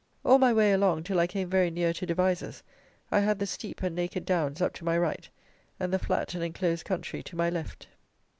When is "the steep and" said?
3.37-3.95